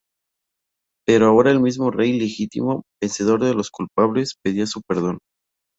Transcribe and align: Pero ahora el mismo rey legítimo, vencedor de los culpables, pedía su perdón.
Pero 1.05 1.27
ahora 1.27 1.51
el 1.51 1.59
mismo 1.59 1.91
rey 1.91 2.19
legítimo, 2.19 2.81
vencedor 2.99 3.39
de 3.43 3.53
los 3.53 3.69
culpables, 3.69 4.33
pedía 4.43 4.65
su 4.65 4.81
perdón. 4.81 5.19